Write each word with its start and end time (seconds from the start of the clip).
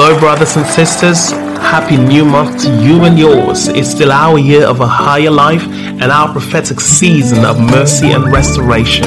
Hello, 0.00 0.16
brothers 0.20 0.56
and 0.56 0.64
sisters. 0.64 1.32
Happy 1.58 1.96
new 1.96 2.24
month 2.24 2.62
to 2.62 2.70
you 2.84 3.02
and 3.02 3.18
yours. 3.18 3.66
It's 3.66 3.90
still 3.90 4.12
our 4.12 4.38
year 4.38 4.64
of 4.64 4.78
a 4.78 4.86
higher 4.86 5.28
life 5.28 5.62
and 5.62 6.04
our 6.04 6.30
prophetic 6.30 6.78
season 6.78 7.44
of 7.44 7.58
mercy 7.58 8.12
and 8.12 8.30
restoration. 8.32 9.06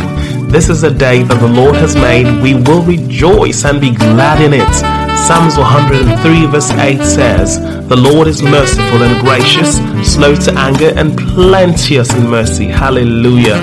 This 0.49 0.68
is 0.68 0.84
a 0.84 0.91
day 0.91 1.23
that 1.23 1.40
the 1.40 1.48
Lord 1.48 1.77
has 1.77 1.96
made. 1.96 2.44
We 2.44 2.55
will 2.55 2.84
rejoice 2.84 3.63
and 3.63 3.80
be 3.80 3.91
glad 3.91 4.41
in 4.41 4.52
it. 4.52 5.01
Psalms 5.27 5.55
103, 5.55 6.48
verse 6.48 6.71
8 6.71 6.98
says, 7.03 7.59
The 7.88 7.95
Lord 7.95 8.27
is 8.27 8.41
merciful 8.41 9.03
and 9.03 9.23
gracious, 9.23 9.77
slow 10.03 10.35
to 10.35 10.52
anger, 10.57 10.91
and 10.95 11.16
plenteous 11.16 12.13
in 12.13 12.27
mercy. 12.27 12.65
Hallelujah. 12.65 13.59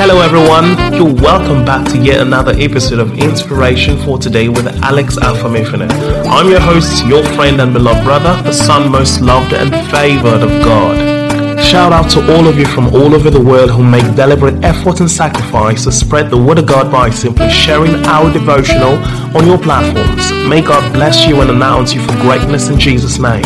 Hello, 0.00 0.20
everyone. 0.20 0.94
You're 0.94 1.14
welcome 1.22 1.64
back 1.64 1.86
to 1.92 1.98
yet 1.98 2.20
another 2.20 2.52
episode 2.56 3.00
of 3.00 3.18
Inspiration 3.18 3.98
for 3.98 4.18
Today 4.18 4.48
with 4.48 4.66
Alex 4.82 5.16
Afamifuna. 5.16 5.90
I'm 6.26 6.48
your 6.48 6.60
host, 6.60 7.04
your 7.06 7.22
friend 7.34 7.60
and 7.60 7.74
beloved 7.74 8.02
brother, 8.04 8.42
the 8.42 8.52
son 8.52 8.90
most 8.90 9.20
loved 9.20 9.52
and 9.52 9.70
favored 9.90 10.42
of 10.42 10.50
God. 10.64 11.18
Shout 11.60 11.92
out 11.92 12.08
to 12.12 12.34
all 12.34 12.46
of 12.46 12.56
you 12.58 12.64
from 12.66 12.86
all 12.94 13.14
over 13.14 13.30
the 13.30 13.40
world 13.40 13.70
who 13.70 13.84
make 13.84 14.04
deliberate 14.14 14.64
effort 14.64 15.00
and 15.00 15.10
sacrifice 15.10 15.84
to 15.84 15.92
spread 15.92 16.30
the 16.30 16.36
word 16.36 16.58
of 16.58 16.66
God 16.66 16.90
by 16.90 17.10
simply 17.10 17.50
sharing 17.50 17.94
our 18.06 18.32
devotional 18.32 18.96
on 19.34 19.46
your 19.46 19.58
platforms. 19.58 20.32
May 20.48 20.62
God 20.62 20.92
bless 20.92 21.26
you 21.26 21.40
and 21.40 21.50
announce 21.50 21.94
you 21.94 22.00
for 22.06 22.12
greatness 22.20 22.68
in 22.68 22.78
Jesus' 22.78 23.18
name. 23.18 23.44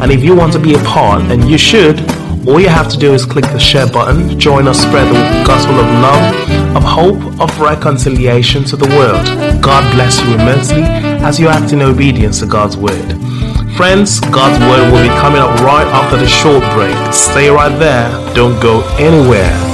And 0.00 0.10
if 0.10 0.22
you 0.24 0.34
want 0.34 0.52
to 0.54 0.58
be 0.58 0.74
a 0.74 0.78
part, 0.84 1.22
and 1.30 1.48
you 1.48 1.56
should, 1.56 2.00
all 2.46 2.60
you 2.60 2.68
have 2.68 2.90
to 2.90 2.98
do 2.98 3.14
is 3.14 3.24
click 3.24 3.44
the 3.46 3.58
share 3.58 3.86
button, 3.86 4.38
join 4.38 4.68
us 4.68 4.80
spread 4.82 5.08
the 5.08 5.44
gospel 5.46 5.74
of 5.76 5.86
love, 5.86 6.76
of 6.76 6.82
hope, 6.82 7.40
of 7.40 7.58
reconciliation 7.58 8.64
to 8.64 8.76
the 8.76 8.88
world. 8.96 9.24
God 9.62 9.90
bless 9.94 10.20
you 10.20 10.34
immensely 10.34 10.82
as 10.82 11.40
you 11.40 11.48
act 11.48 11.72
in 11.72 11.80
obedience 11.80 12.40
to 12.40 12.46
God's 12.46 12.76
word. 12.76 13.16
Friends, 13.76 14.20
God's 14.20 14.60
word 14.60 14.92
will 14.92 15.02
be 15.02 15.14
coming 15.20 15.40
up 15.40 15.58
right 15.60 15.86
after 15.86 16.16
the 16.16 16.28
short 16.28 16.62
break. 16.74 16.96
Stay 17.14 17.48
right 17.48 17.76
there, 17.78 18.10
don't 18.34 18.60
go 18.60 18.82
anywhere. 18.98 19.73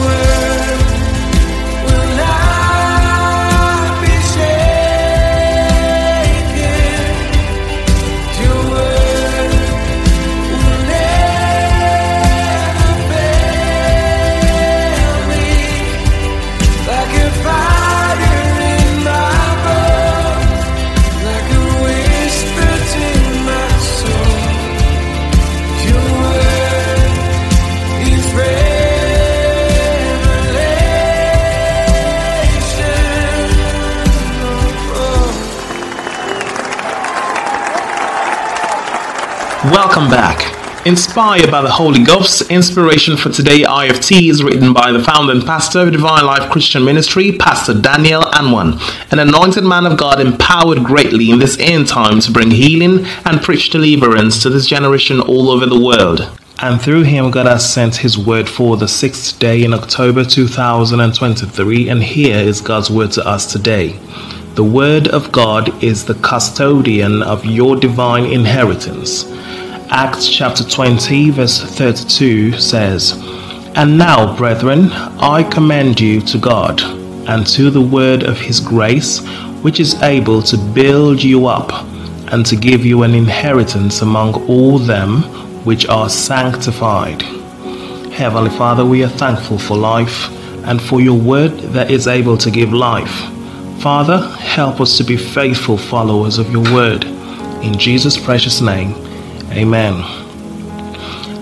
Welcome 39.71 40.11
back. 40.11 40.85
Inspired 40.85 41.49
by 41.49 41.63
the 41.63 41.71
Holy 41.71 42.03
Ghost, 42.03 42.51
inspiration 42.51 43.17
for 43.17 43.31
today 43.31 43.63
IFT 43.63 44.29
is 44.29 44.43
written 44.43 44.73
by 44.73 44.91
the 44.91 44.99
founder 44.99 45.33
and 45.33 45.45
pastor 45.45 45.83
of 45.83 45.93
Divine 45.93 46.27
Life 46.27 46.51
Christian 46.51 46.85
Ministry, 46.85 47.31
Pastor 47.31 47.81
Daniel 47.81 48.23
Anwan, 48.23 48.81
an 49.13 49.21
anointed 49.21 49.63
man 49.63 49.87
of 49.87 49.97
God 49.97 50.21
empowered 50.21 50.83
greatly 50.83 51.31
in 51.31 51.39
this 51.39 51.57
end 51.61 51.87
time 51.87 52.19
to 52.19 52.33
bring 52.33 52.51
healing 52.51 53.07
and 53.25 53.41
preach 53.43 53.71
deliverance 53.71 54.43
to 54.43 54.51
this 54.51 54.67
generation 54.67 55.21
all 55.21 55.51
over 55.51 55.67
the 55.67 55.79
world. 55.79 56.37
And 56.59 56.83
through 56.83 57.05
him, 57.05 57.31
God 57.31 57.47
has 57.47 57.73
sent 57.73 57.95
his 57.95 58.19
word 58.19 58.49
for 58.49 58.77
the 58.77 58.89
sixth 58.89 59.39
day 59.39 59.63
in 59.63 59.73
October 59.73 60.25
2023, 60.25 61.89
and 61.89 62.03
here 62.03 62.39
is 62.39 62.61
God's 62.61 62.91
word 62.91 63.13
to 63.13 63.25
us 63.25 63.53
today. 63.53 63.93
The 64.57 64.65
word 64.65 65.07
of 65.07 65.31
God 65.31 65.81
is 65.83 66.05
the 66.05 66.15
custodian 66.15 67.23
of 67.23 67.47
your 67.47 67.77
divine 67.77 68.25
inheritance. 68.25 69.31
Acts 69.93 70.29
chapter 70.29 70.63
20, 70.63 71.31
verse 71.31 71.61
32 71.61 72.61
says, 72.61 73.21
And 73.75 73.99
now, 73.99 74.37
brethren, 74.37 74.93
I 74.93 75.43
commend 75.43 75.99
you 75.99 76.21
to 76.21 76.39
God 76.39 76.81
and 77.29 77.45
to 77.49 77.71
the 77.71 77.81
word 77.81 78.23
of 78.23 78.39
his 78.39 78.61
grace, 78.61 79.19
which 79.63 79.81
is 79.81 80.01
able 80.01 80.43
to 80.43 80.57
build 80.57 81.21
you 81.21 81.47
up 81.49 81.73
and 82.33 82.47
to 82.47 82.55
give 82.55 82.87
you 82.87 83.03
an 83.03 83.15
inheritance 83.15 84.01
among 84.01 84.47
all 84.49 84.79
them 84.79 85.23
which 85.65 85.89
are 85.89 86.09
sanctified. 86.09 87.23
Heavenly 88.13 88.51
Father, 88.51 88.85
we 88.85 89.03
are 89.03 89.09
thankful 89.09 89.59
for 89.59 89.77
life 89.77 90.31
and 90.67 90.81
for 90.81 91.01
your 91.01 91.19
word 91.19 91.51
that 91.75 91.91
is 91.91 92.07
able 92.07 92.39
to 92.39 92.51
give 92.53 92.73
life. 92.73 93.29
Father, 93.83 94.21
help 94.39 94.81
us 94.81 94.97
to 94.99 95.03
be 95.03 95.17
faithful 95.17 95.77
followers 95.77 96.39
of 96.39 96.53
your 96.53 96.63
word. 96.73 97.03
In 97.65 97.77
Jesus' 97.77 98.17
precious 98.17 98.61
name, 98.61 98.95
Amen. 99.53 100.21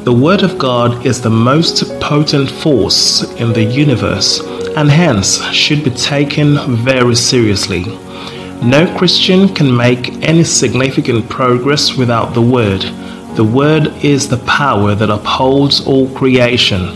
The 0.04 0.12
Word 0.12 0.42
of 0.42 0.56
God 0.56 1.04
is 1.04 1.20
the 1.20 1.28
most 1.28 2.00
potent 2.00 2.50
force 2.50 3.30
in 3.34 3.52
the 3.52 3.62
universe 3.62 4.40
and 4.78 4.90
hence 4.90 5.44
should 5.52 5.84
be 5.84 5.90
taken 5.90 6.56
very 6.76 7.14
seriously. 7.14 7.84
No 8.62 8.90
Christian 8.96 9.54
can 9.54 9.76
make 9.76 10.08
any 10.26 10.42
significant 10.42 11.28
progress 11.28 11.98
without 11.98 12.32
the 12.32 12.40
Word. 12.40 12.80
The 13.36 13.44
Word 13.44 13.88
is 14.02 14.26
the 14.26 14.38
power 14.38 14.94
that 14.94 15.10
upholds 15.10 15.86
all 15.86 16.08
creation. 16.14 16.88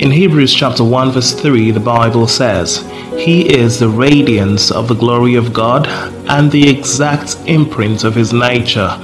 In 0.00 0.10
Hebrews 0.10 0.52
chapter 0.52 0.82
1 0.82 1.12
verse 1.12 1.32
3 1.34 1.70
the 1.70 1.78
Bible 1.78 2.26
says, 2.26 2.78
He 3.16 3.54
is 3.54 3.78
the 3.78 3.88
radiance 3.88 4.72
of 4.72 4.88
the 4.88 4.96
glory 4.96 5.36
of 5.36 5.52
God 5.52 5.86
and 6.28 6.50
the 6.50 6.68
exact 6.68 7.36
imprint 7.46 8.02
of 8.02 8.16
his 8.16 8.32
nature 8.32 8.98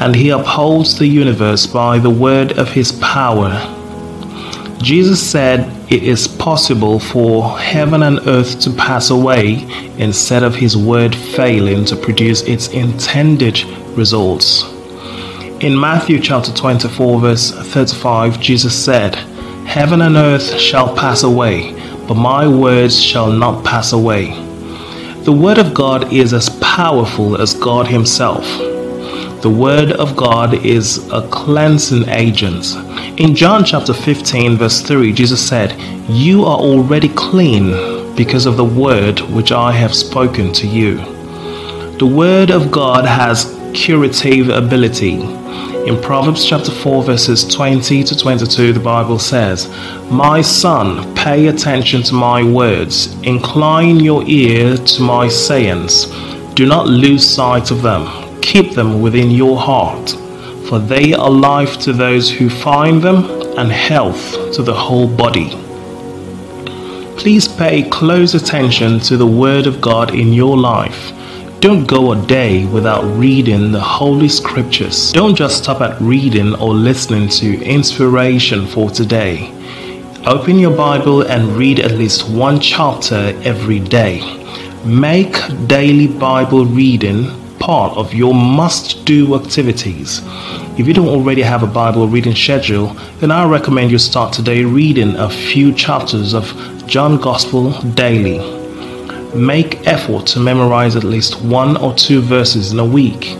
and 0.00 0.14
he 0.14 0.30
upholds 0.30 0.98
the 0.98 1.06
universe 1.06 1.66
by 1.66 1.98
the 1.98 2.10
word 2.10 2.58
of 2.58 2.70
his 2.70 2.92
power. 2.92 3.50
Jesus 4.82 5.20
said 5.20 5.72
it 5.90 6.02
is 6.02 6.28
possible 6.28 6.98
for 6.98 7.58
heaven 7.58 8.02
and 8.02 8.18
earth 8.26 8.60
to 8.60 8.70
pass 8.70 9.10
away 9.10 9.64
instead 9.98 10.42
of 10.42 10.54
his 10.54 10.76
word 10.76 11.14
failing 11.14 11.84
to 11.86 11.96
produce 11.96 12.42
its 12.42 12.68
intended 12.68 13.64
results. 13.96 14.64
In 15.60 15.78
Matthew 15.78 16.20
chapter 16.20 16.52
24, 16.52 17.20
verse 17.20 17.50
35, 17.50 18.40
Jesus 18.40 18.84
said, 18.84 19.14
Heaven 19.64 20.02
and 20.02 20.16
earth 20.16 20.58
shall 20.58 20.94
pass 20.94 21.22
away, 21.22 21.72
but 22.06 22.14
my 22.14 22.46
words 22.46 23.02
shall 23.02 23.32
not 23.32 23.64
pass 23.64 23.92
away. 23.92 24.32
The 25.22 25.32
word 25.32 25.58
of 25.58 25.72
God 25.72 26.12
is 26.12 26.34
as 26.34 26.48
powerful 26.60 27.40
as 27.40 27.54
God 27.54 27.86
Himself. 27.86 28.44
The 29.42 29.50
Word 29.50 29.92
of 29.92 30.16
God 30.16 30.54
is 30.64 31.06
a 31.12 31.28
cleansing 31.28 32.08
agent. 32.08 32.74
In 33.20 33.34
John 33.34 33.64
chapter 33.64 33.92
15, 33.92 34.56
verse 34.56 34.80
3, 34.80 35.12
Jesus 35.12 35.46
said, 35.46 35.78
You 36.08 36.44
are 36.44 36.56
already 36.56 37.10
clean 37.10 38.16
because 38.16 38.46
of 38.46 38.56
the 38.56 38.64
Word 38.64 39.20
which 39.20 39.52
I 39.52 39.72
have 39.72 39.94
spoken 39.94 40.54
to 40.54 40.66
you. 40.66 40.96
The 41.98 42.10
Word 42.10 42.50
of 42.50 42.70
God 42.70 43.04
has 43.04 43.54
curative 43.74 44.48
ability. 44.48 45.20
In 45.20 46.00
Proverbs 46.00 46.46
chapter 46.46 46.72
4, 46.72 47.04
verses 47.04 47.44
20 47.44 48.04
to 48.04 48.16
22, 48.16 48.72
the 48.72 48.80
Bible 48.80 49.18
says, 49.18 49.68
My 50.10 50.40
son, 50.40 51.14
pay 51.14 51.48
attention 51.48 52.02
to 52.04 52.14
my 52.14 52.42
words, 52.42 53.14
incline 53.22 54.00
your 54.00 54.24
ear 54.26 54.78
to 54.78 55.02
my 55.02 55.28
sayings, 55.28 56.06
do 56.54 56.64
not 56.64 56.88
lose 56.88 57.28
sight 57.28 57.70
of 57.70 57.82
them 57.82 58.25
keep 58.46 58.74
them 58.74 59.02
within 59.02 59.28
your 59.32 59.58
heart, 59.58 60.10
for 60.68 60.78
they 60.78 61.12
are 61.12 61.30
life 61.30 61.80
to 61.80 61.92
those 61.92 62.30
who 62.30 62.48
find 62.48 63.02
them 63.02 63.24
and 63.58 63.72
health 63.72 64.52
to 64.52 64.62
the 64.62 64.72
whole 64.72 65.08
body. 65.08 65.50
Please 67.18 67.48
pay 67.48 67.82
close 67.82 68.34
attention 68.34 69.00
to 69.00 69.16
the 69.16 69.26
Word 69.26 69.66
of 69.66 69.80
God 69.80 70.14
in 70.14 70.32
your 70.32 70.56
life. 70.56 71.12
Don't 71.58 71.88
go 71.88 72.12
a 72.12 72.26
day 72.26 72.64
without 72.66 73.02
reading 73.16 73.72
the 73.72 73.80
Holy 73.80 74.28
Scriptures. 74.28 75.12
Don't 75.12 75.34
just 75.34 75.64
stop 75.64 75.80
at 75.80 76.00
reading 76.00 76.54
or 76.54 76.72
listening 76.72 77.28
to 77.40 77.60
inspiration 77.64 78.64
for 78.64 78.90
today. 78.90 79.50
Open 80.24 80.56
your 80.60 80.76
Bible 80.76 81.22
and 81.22 81.56
read 81.56 81.80
at 81.80 81.92
least 81.92 82.30
one 82.30 82.60
chapter 82.60 83.36
every 83.42 83.80
day. 83.80 84.20
Make 84.84 85.34
daily 85.66 86.06
Bible 86.06 86.64
reading 86.64 87.45
part 87.66 87.96
of 87.96 88.14
your 88.14 88.32
must 88.32 89.04
do 89.04 89.34
activities. 89.34 90.20
If 90.78 90.86
you 90.86 90.94
don't 90.94 91.08
already 91.08 91.42
have 91.42 91.64
a 91.64 91.66
Bible 91.66 92.06
reading 92.06 92.36
schedule, 92.36 92.94
then 93.18 93.32
I 93.32 93.44
recommend 93.44 93.90
you 93.90 93.98
start 93.98 94.32
today 94.32 94.62
reading 94.62 95.16
a 95.16 95.28
few 95.28 95.74
chapters 95.74 96.32
of 96.32 96.44
John 96.86 97.20
Gospel 97.20 97.72
daily. 97.94 98.38
Make 99.34 99.84
effort 99.84 100.28
to 100.28 100.38
memorize 100.38 100.94
at 100.94 101.02
least 101.02 101.42
one 101.42 101.76
or 101.76 101.92
two 101.92 102.20
verses 102.20 102.70
in 102.70 102.78
a 102.78 102.84
week 102.84 103.30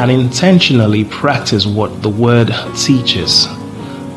and 0.00 0.10
intentionally 0.10 1.04
practice 1.04 1.66
what 1.66 2.00
the 2.00 2.08
Word 2.08 2.54
teaches. 2.74 3.46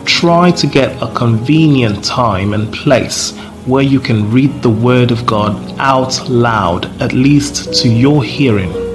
Try 0.05 0.51
to 0.51 0.67
get 0.67 0.95
a 1.03 1.13
convenient 1.13 2.05
time 2.05 2.53
and 2.53 2.73
place 2.73 3.37
where 3.65 3.83
you 3.83 3.99
can 3.99 4.31
read 4.31 4.61
the 4.61 4.69
Word 4.69 5.11
of 5.11 5.25
God 5.25 5.77
out 5.77 6.29
loud, 6.29 6.85
at 7.01 7.11
least 7.11 7.73
to 7.81 7.89
your 7.89 8.23
hearing. 8.23 8.86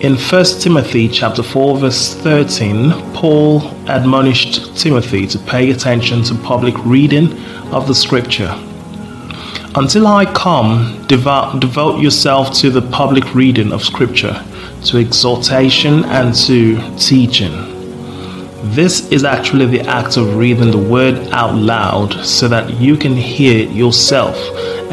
In 0.00 0.14
1 0.14 0.44
Timothy 0.60 1.08
chapter 1.08 1.42
4 1.42 1.78
verse 1.78 2.14
13, 2.14 2.92
Paul 3.14 3.66
admonished 3.88 4.76
Timothy 4.76 5.26
to 5.26 5.40
pay 5.40 5.72
attention 5.72 6.22
to 6.22 6.36
public 6.36 6.76
reading 6.84 7.32
of 7.72 7.88
the 7.88 7.94
scripture. 7.96 8.54
Until 9.74 10.06
I 10.06 10.24
come, 10.32 11.04
devote, 11.08 11.58
devote 11.58 12.00
yourself 12.00 12.52
to 12.60 12.70
the 12.70 12.80
public 12.80 13.34
reading 13.34 13.72
of 13.72 13.82
scripture, 13.82 14.40
to 14.84 14.98
exhortation 14.98 16.04
and 16.04 16.32
to 16.46 16.96
teaching. 16.96 17.50
This 18.70 19.10
is 19.10 19.24
actually 19.24 19.66
the 19.66 19.80
act 19.80 20.16
of 20.16 20.36
reading 20.36 20.70
the 20.70 20.78
word 20.78 21.16
out 21.32 21.56
loud 21.56 22.24
so 22.24 22.46
that 22.46 22.72
you 22.74 22.96
can 22.96 23.16
hear 23.16 23.66
it 23.66 23.70
yourself 23.70 24.36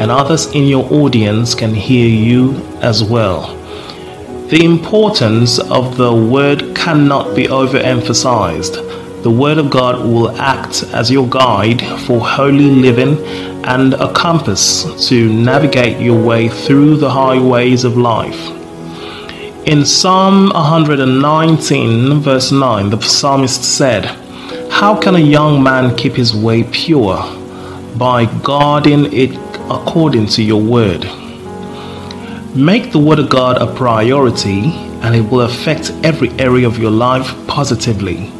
and 0.00 0.10
others 0.10 0.46
in 0.46 0.64
your 0.64 0.92
audience 0.92 1.54
can 1.54 1.72
hear 1.72 2.08
you 2.08 2.56
as 2.80 3.04
well. 3.04 3.55
The 4.48 4.64
importance 4.64 5.58
of 5.58 5.96
the 5.96 6.14
word 6.14 6.76
cannot 6.76 7.34
be 7.34 7.48
overemphasized. 7.48 9.22
The 9.24 9.30
word 9.30 9.58
of 9.58 9.70
God 9.70 10.06
will 10.06 10.30
act 10.40 10.84
as 10.92 11.10
your 11.10 11.28
guide 11.28 11.80
for 12.06 12.20
holy 12.20 12.70
living 12.70 13.18
and 13.64 13.94
a 13.94 14.12
compass 14.12 15.08
to 15.08 15.32
navigate 15.32 16.00
your 16.00 16.24
way 16.24 16.48
through 16.48 16.98
the 16.98 17.10
highways 17.10 17.82
of 17.82 17.96
life. 17.96 18.38
In 19.66 19.84
Psalm 19.84 20.50
119, 20.50 22.20
verse 22.20 22.52
9, 22.52 22.90
the 22.90 23.00
psalmist 23.00 23.64
said, 23.64 24.04
How 24.70 24.96
can 24.96 25.16
a 25.16 25.18
young 25.18 25.60
man 25.60 25.96
keep 25.96 26.12
his 26.12 26.36
way 26.36 26.62
pure? 26.62 27.16
By 27.98 28.26
guarding 28.44 29.12
it 29.12 29.34
according 29.68 30.28
to 30.28 30.42
your 30.44 30.62
word. 30.62 31.25
Make 32.56 32.90
the 32.90 32.98
Word 32.98 33.18
of 33.18 33.28
God 33.28 33.60
a 33.60 33.70
priority 33.74 34.70
and 35.02 35.14
it 35.14 35.20
will 35.20 35.42
affect 35.42 35.90
every 36.02 36.30
area 36.40 36.66
of 36.66 36.78
your 36.78 36.90
life 36.90 37.34
positively. 37.46 38.30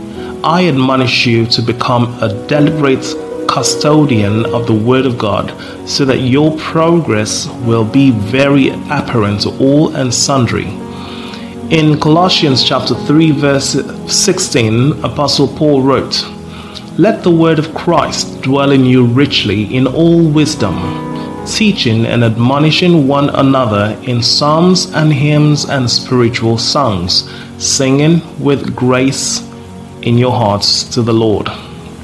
I 0.42 0.68
admonish 0.68 1.26
you 1.26 1.44
to 1.48 1.60
become 1.60 2.04
a 2.22 2.46
deliberate 2.46 3.04
custodian 3.46 4.46
of 4.54 4.66
the 4.66 4.72
Word 4.72 5.04
of 5.04 5.18
God 5.18 5.52
so 5.86 6.06
that 6.06 6.20
your 6.20 6.56
progress 6.56 7.46
will 7.66 7.84
be 7.84 8.10
very 8.10 8.70
apparent 8.70 9.42
to 9.42 9.50
all 9.58 9.94
and 9.94 10.12
sundry. 10.12 10.68
In 11.68 12.00
Colossians 12.00 12.64
chapter 12.64 12.94
3 12.94 13.32
verse 13.32 13.76
16, 14.10 15.04
Apostle 15.04 15.48
Paul 15.48 15.82
wrote, 15.82 16.24
Let 16.96 17.22
the 17.22 17.30
word 17.30 17.58
of 17.58 17.74
Christ 17.74 18.40
dwell 18.40 18.70
in 18.70 18.86
you 18.86 19.04
richly 19.04 19.76
in 19.76 19.86
all 19.86 20.26
wisdom 20.26 21.15
teaching 21.46 22.06
and 22.06 22.24
admonishing 22.24 23.06
one 23.08 23.30
another 23.30 23.98
in 24.02 24.22
psalms 24.22 24.92
and 24.92 25.12
hymns 25.12 25.64
and 25.68 25.90
spiritual 25.90 26.58
songs, 26.58 27.30
singing 27.58 28.20
with 28.42 28.74
grace 28.74 29.40
in 30.02 30.18
your 30.18 30.32
hearts 30.32 30.84
to 30.84 31.02
the 31.02 31.12
Lord. 31.12 31.48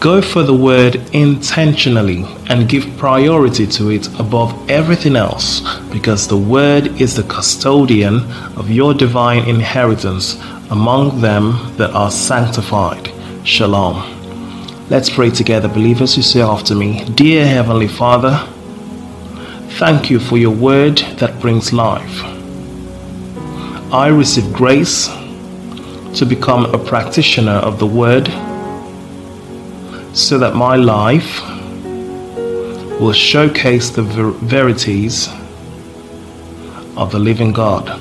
Go 0.01 0.21
for 0.21 0.43
the 0.43 0.55
word 0.55 0.97
intentionally 1.13 2.25
and 2.49 2.69
give 2.69 2.97
priority 2.97 3.67
to 3.69 3.91
it 3.91 4.09
above 4.19 4.53
everything 4.69 5.15
else 5.15 5.61
because 5.93 6.27
the 6.27 6.37
word 6.37 7.01
is 7.01 7.15
the 7.15 7.23
custodian 7.23 8.21
of 8.57 8.69
your 8.69 8.95
divine 8.95 9.49
inheritance 9.49 10.35
among 10.71 11.21
them 11.21 11.77
that 11.77 11.91
are 11.91 12.11
sanctified. 12.11 13.13
Shalom. 13.45 14.21
Let's 14.91 15.09
pray 15.09 15.31
together, 15.31 15.69
believers 15.69 16.17
who 16.17 16.23
say 16.23 16.43
after 16.43 16.75
me 16.75 17.05
Dear 17.15 17.47
Heavenly 17.47 17.89
Father, 17.89 18.47
Thank 19.79 20.11
you 20.11 20.21
for 20.21 20.37
your 20.37 20.55
word 20.55 20.99
that 21.19 21.41
brings 21.41 21.73
life. 21.73 22.23
I 23.93 24.09
receive 24.09 24.53
grace 24.53 25.09
to 26.15 26.27
become 26.27 26.67
a 26.75 26.79
practitioner 26.79 27.53
of 27.53 27.79
the 27.79 27.87
word 27.87 28.29
so 30.15 30.39
that 30.39 30.55
my 30.55 30.77
life 30.77 31.41
will 33.01 33.13
showcase 33.13 33.91
the 33.91 34.03
ver- 34.03 34.31
verities 34.31 35.29
of 36.97 37.11
the 37.11 37.19
living 37.19 37.53
God. 37.53 38.01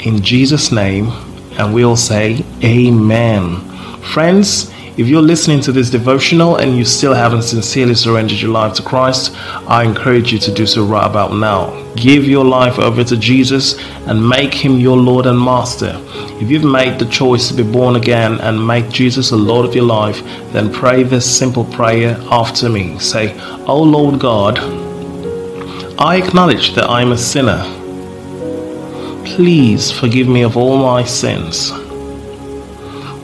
In 0.00 0.22
Jesus' 0.22 0.72
name, 0.72 1.08
and 1.58 1.74
we'll 1.74 1.96
say, 1.96 2.42
Amen. 2.64 3.60
Friends, 4.00 4.72
if 4.96 5.08
you're 5.08 5.22
listening 5.22 5.60
to 5.62 5.72
this 5.72 5.88
devotional 5.88 6.56
and 6.56 6.76
you 6.76 6.84
still 6.84 7.14
haven't 7.14 7.42
sincerely 7.42 7.94
surrendered 7.94 8.40
your 8.40 8.50
life 8.50 8.74
to 8.74 8.82
Christ, 8.82 9.34
I 9.68 9.84
encourage 9.84 10.32
you 10.32 10.38
to 10.40 10.52
do 10.52 10.66
so 10.66 10.84
right 10.84 11.06
about 11.06 11.32
now. 11.32 11.70
Give 11.94 12.24
your 12.24 12.44
life 12.44 12.78
over 12.78 13.04
to 13.04 13.16
Jesus 13.16 13.78
and 14.06 14.28
make 14.28 14.52
him 14.52 14.78
your 14.78 14.96
Lord 14.96 15.26
and 15.26 15.40
Master. 15.40 15.92
If 16.40 16.50
you've 16.50 16.64
made 16.64 16.98
the 16.98 17.06
choice 17.06 17.48
to 17.48 17.54
be 17.54 17.62
born 17.62 17.96
again 17.96 18.40
and 18.40 18.66
make 18.66 18.90
Jesus 18.90 19.30
the 19.30 19.36
Lord 19.36 19.64
of 19.64 19.74
your 19.74 19.84
life, 19.84 20.22
then 20.52 20.72
pray 20.72 21.02
this 21.02 21.38
simple 21.38 21.64
prayer 21.64 22.16
after 22.30 22.68
me. 22.68 22.98
Say, 22.98 23.34
Oh 23.66 23.82
Lord 23.82 24.20
God, 24.20 24.58
I 25.98 26.16
acknowledge 26.16 26.74
that 26.74 26.88
I 26.90 27.02
am 27.02 27.12
a 27.12 27.18
sinner. 27.18 27.62
Please 29.24 29.92
forgive 29.92 30.28
me 30.28 30.42
of 30.42 30.56
all 30.56 30.78
my 30.78 31.04
sins. 31.04 31.72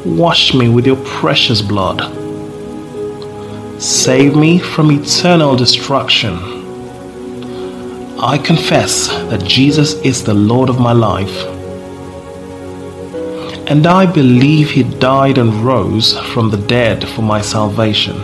Wash 0.07 0.55
me 0.55 0.69
with 0.69 0.87
your 0.87 0.97
precious 1.05 1.61
blood. 1.61 2.01
Save 3.83 4.37
me 4.37 4.61
from 4.61 4.93
eternal 4.93 5.57
destruction. 5.57 6.35
I 8.21 8.39
confess 8.39 9.09
that 9.09 9.45
Jesus 9.45 9.95
is 10.03 10.23
the 10.23 10.33
Lord 10.33 10.71
of 10.71 10.79
my 10.79 10.93
life. 10.93 11.45
And 13.69 13.85
I 13.87 14.07
believe 14.07 14.71
he 14.71 14.85
died 14.85 15.39
and 15.39 15.53
rose 15.65 16.17
from 16.33 16.51
the 16.51 16.57
dead 16.57 17.07
for 17.09 17.23
my 17.23 17.41
salvation. 17.43 18.17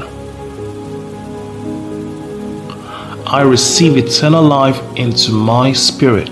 I 3.27 3.43
receive 3.43 3.97
eternal 3.97 4.45
life 4.45 4.81
into 4.97 5.33
my 5.33 5.73
spirit. 5.73 6.31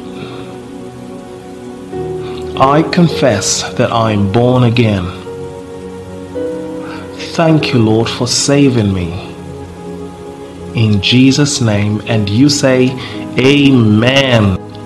I 2.57 2.89
confess 2.93 3.63
that 3.75 3.91
I 3.91 4.13
am 4.13 4.31
born 4.31 4.63
again. 4.63 5.20
Thank 7.33 7.73
you, 7.73 7.79
Lord, 7.79 8.09
for 8.09 8.27
saving 8.27 8.93
me. 8.93 9.31
In 10.75 11.01
Jesus' 11.01 11.61
name, 11.61 12.03
and 12.07 12.29
you 12.29 12.49
say, 12.49 12.91
Amen. 13.39 14.60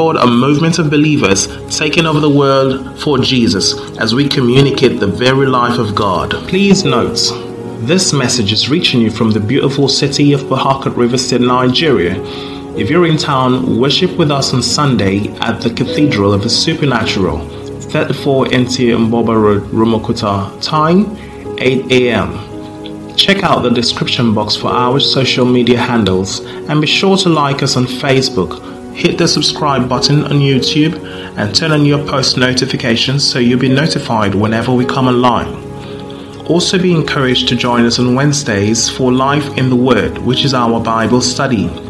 a 0.00 0.26
movement 0.26 0.78
of 0.78 0.88
believers 0.88 1.46
taking 1.68 2.06
over 2.06 2.20
the 2.20 2.28
world 2.30 2.98
for 3.02 3.18
Jesus 3.18 3.74
as 3.98 4.14
we 4.14 4.26
communicate 4.26 4.98
the 4.98 5.06
very 5.06 5.46
life 5.46 5.78
of 5.78 5.94
God. 5.94 6.30
Please 6.48 6.84
note, 6.86 7.20
this 7.86 8.14
message 8.14 8.50
is 8.50 8.70
reaching 8.70 9.02
you 9.02 9.10
from 9.10 9.30
the 9.30 9.38
beautiful 9.38 9.88
city 9.88 10.32
of 10.32 10.48
Harcourt 10.48 10.96
Rivers 10.96 11.26
State, 11.26 11.42
Nigeria. 11.42 12.14
If 12.76 12.88
you're 12.88 13.06
in 13.06 13.18
town, 13.18 13.78
worship 13.78 14.16
with 14.16 14.30
us 14.30 14.54
on 14.54 14.62
Sunday 14.62 15.28
at 15.40 15.60
the 15.60 15.68
Cathedral 15.68 16.32
of 16.32 16.42
the 16.44 16.48
Supernatural, 16.50 17.38
34 17.90 18.46
NT 18.46 18.76
Mboba 19.04 19.36
Road, 19.40 19.62
Rumuokwuta. 19.64 20.62
Time 20.62 21.14
8 21.58 21.92
a.m. 21.92 23.16
Check 23.16 23.42
out 23.42 23.60
the 23.62 23.70
description 23.70 24.32
box 24.32 24.56
for 24.56 24.68
our 24.68 24.98
social 24.98 25.44
media 25.44 25.78
handles 25.78 26.40
and 26.40 26.80
be 26.80 26.86
sure 26.86 27.18
to 27.18 27.28
like 27.28 27.62
us 27.62 27.76
on 27.76 27.84
Facebook 27.84 28.79
hit 28.94 29.18
the 29.18 29.26
subscribe 29.26 29.88
button 29.88 30.24
on 30.24 30.40
YouTube 30.40 30.94
and 31.36 31.54
turn 31.54 31.72
on 31.72 31.84
your 31.84 32.06
post 32.06 32.36
notifications 32.36 33.28
so 33.28 33.38
you'll 33.38 33.58
be 33.58 33.68
notified 33.68 34.34
whenever 34.34 34.72
we 34.72 34.84
come 34.84 35.08
online. 35.08 35.70
Also, 36.46 36.78
be 36.78 36.92
encouraged 36.92 37.48
to 37.48 37.56
join 37.56 37.84
us 37.84 37.98
on 37.98 38.14
Wednesdays 38.14 38.88
for 38.88 39.12
Life 39.12 39.56
in 39.56 39.70
the 39.70 39.76
Word, 39.76 40.18
which 40.18 40.44
is 40.44 40.52
our 40.52 40.80
Bible 40.80 41.20
study. 41.20 41.89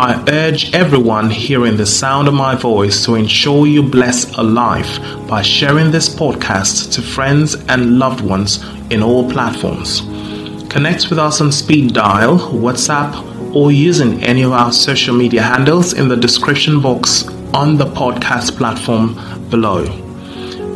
I 0.00 0.22
urge 0.28 0.72
everyone 0.76 1.28
hearing 1.28 1.76
the 1.76 1.84
sound 1.84 2.28
of 2.28 2.34
my 2.34 2.54
voice 2.54 3.04
to 3.04 3.16
ensure 3.16 3.66
you 3.66 3.82
bless 3.82 4.32
a 4.36 4.42
life 4.44 5.00
by 5.26 5.42
sharing 5.42 5.90
this 5.90 6.08
podcast 6.08 6.92
to 6.92 7.02
friends 7.02 7.56
and 7.68 7.98
loved 7.98 8.20
ones 8.20 8.64
in 8.90 9.02
all 9.02 9.28
platforms. 9.28 10.02
Connect 10.70 11.10
with 11.10 11.18
us 11.18 11.40
on 11.40 11.50
speed 11.50 11.94
dial, 11.94 12.38
WhatsApp, 12.38 13.52
or 13.52 13.72
using 13.72 14.22
any 14.22 14.42
of 14.42 14.52
our 14.52 14.70
social 14.70 15.16
media 15.16 15.42
handles 15.42 15.94
in 15.94 16.06
the 16.06 16.16
description 16.16 16.80
box 16.80 17.26
on 17.52 17.76
the 17.76 17.86
podcast 17.86 18.56
platform 18.56 19.16
below. 19.50 20.07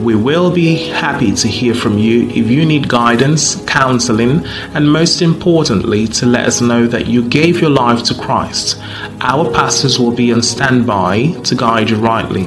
We 0.01 0.15
will 0.17 0.51
be 0.51 0.89
happy 0.89 1.33
to 1.33 1.49
hear 1.49 1.75
from 1.75 1.99
you 1.99 2.29
if 2.31 2.51
you 2.51 2.65
need 2.67 2.89
guidance, 2.89 3.57
counseling, 3.67 4.45
and 4.75 4.91
most 4.91 5.23
importantly, 5.23 6.09
to 6.09 6.27
let 6.27 6.47
us 6.47 6.61
know 6.61 6.87
that 6.89 7.07
you 7.07 7.29
gave 7.29 7.61
your 7.61 7.71
life 7.71 8.03
to 8.05 8.15
Christ. 8.15 8.79
Our 9.21 9.51
pastors 9.53 9.99
will 9.99 10.11
be 10.11 10.33
on 10.33 10.43
standby 10.43 11.41
to 11.45 11.55
guide 11.55 11.91
you 11.91 11.97
rightly. 11.97 12.47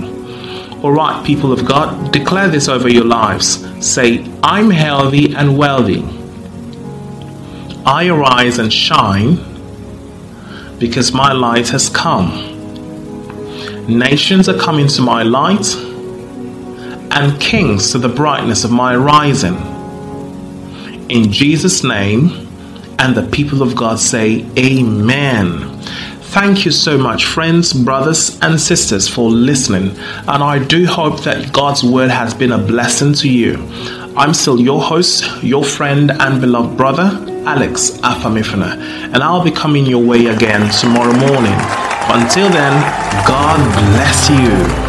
All 0.83 0.91
right, 0.91 1.25
people 1.25 1.53
of 1.53 1.65
God, 1.65 2.11
declare 2.11 2.49
this 2.49 2.67
over 2.67 2.89
your 2.89 3.05
lives. 3.05 3.65
Say, 3.85 4.25
I'm 4.43 4.69
healthy 4.69 5.33
and 5.33 5.57
wealthy. 5.57 6.03
I 7.85 8.07
arise 8.07 8.59
and 8.59 8.71
shine 8.71 9.35
because 10.79 11.13
my 11.13 11.31
light 11.31 11.69
has 11.69 11.87
come. 11.89 12.51
Nations 13.87 14.49
are 14.49 14.57
coming 14.57 14.87
to 14.87 15.01
my 15.01 15.23
light 15.23 15.84
and 17.15 17.39
kings 17.39 17.91
to 17.93 17.97
the 17.97 18.09
brightness 18.09 18.65
of 18.65 18.71
my 18.71 18.95
rising. 18.95 19.55
In 21.09 21.31
Jesus' 21.31 21.83
name, 21.83 22.45
and 22.99 23.15
the 23.15 23.27
people 23.31 23.61
of 23.61 23.75
God 23.75 23.99
say, 23.99 24.45
Amen. 24.57 25.71
Thank 26.35 26.65
you 26.65 26.71
so 26.71 26.97
much, 26.97 27.25
friends, 27.25 27.71
brothers, 27.71 28.37
and 28.41 28.59
sisters, 28.59 29.07
for 29.07 29.29
listening. 29.29 29.97
And 30.27 30.43
I 30.43 30.59
do 30.59 30.85
hope 30.85 31.23
that 31.23 31.53
God's 31.53 31.83
word 31.83 32.11
has 32.11 32.33
been 32.33 32.51
a 32.51 32.57
blessing 32.57 33.13
to 33.13 33.29
you. 33.29 33.55
I'm 34.17 34.33
still 34.33 34.59
your 34.59 34.81
host, 34.81 35.41
your 35.41 35.63
friend, 35.63 36.11
and 36.11 36.41
beloved 36.41 36.75
brother, 36.75 37.09
Alex 37.45 37.91
Afamifuna, 37.99 38.77
and 39.13 39.17
I'll 39.17 39.43
be 39.43 39.51
coming 39.51 39.85
your 39.85 40.03
way 40.03 40.25
again 40.25 40.69
tomorrow 40.71 41.13
morning. 41.13 41.55
Until 42.09 42.49
then, 42.49 42.81
God 43.25 43.57
bless 43.93 44.29
you. 44.29 44.84